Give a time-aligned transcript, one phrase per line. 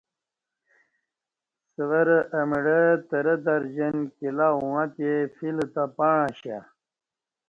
[1.73, 6.57] سورہ اہ مڑہ ترہ درجن کیلہ اوݣہ تے فیل تہ پݩع اشہ